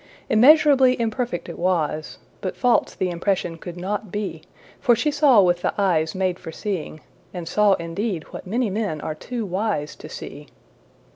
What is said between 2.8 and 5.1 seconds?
the impression could not be, for